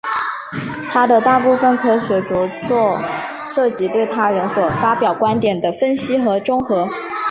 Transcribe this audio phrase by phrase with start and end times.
[0.91, 2.99] 他的大部分科学着作
[3.45, 6.89] 涉及对他人所发表观点的分析与综合中。